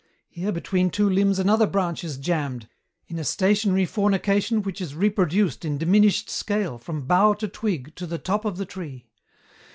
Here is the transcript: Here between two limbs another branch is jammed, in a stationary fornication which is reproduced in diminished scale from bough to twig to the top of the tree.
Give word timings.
Here 0.31 0.51
between 0.51 0.89
two 0.89 1.07
limbs 1.07 1.37
another 1.37 1.67
branch 1.67 2.03
is 2.03 2.17
jammed, 2.17 2.67
in 3.05 3.19
a 3.19 3.23
stationary 3.23 3.85
fornication 3.85 4.63
which 4.63 4.81
is 4.81 4.95
reproduced 4.95 5.63
in 5.63 5.77
diminished 5.77 6.27
scale 6.27 6.79
from 6.79 7.05
bough 7.05 7.35
to 7.35 7.47
twig 7.47 7.93
to 7.97 8.07
the 8.07 8.17
top 8.17 8.43
of 8.43 8.57
the 8.57 8.65
tree. 8.65 9.05